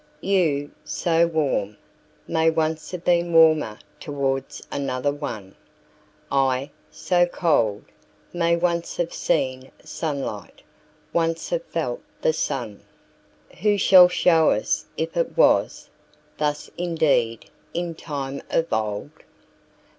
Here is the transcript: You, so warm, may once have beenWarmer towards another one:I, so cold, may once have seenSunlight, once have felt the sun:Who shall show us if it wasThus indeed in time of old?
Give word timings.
You, 0.21 0.71
so 0.83 1.27
warm, 1.27 1.77
may 2.27 2.49
once 2.49 2.89
have 2.89 3.03
beenWarmer 3.03 3.77
towards 3.99 4.65
another 4.71 5.11
one:I, 5.11 6.71
so 6.89 7.27
cold, 7.27 7.83
may 8.33 8.55
once 8.55 8.97
have 8.97 9.11
seenSunlight, 9.11 10.61
once 11.13 11.51
have 11.51 11.65
felt 11.65 12.01
the 12.19 12.33
sun:Who 12.33 13.77
shall 13.77 14.07
show 14.07 14.49
us 14.49 14.87
if 14.97 15.15
it 15.15 15.35
wasThus 15.35 16.71
indeed 16.79 17.51
in 17.71 17.93
time 17.93 18.41
of 18.49 18.73
old? 18.73 19.11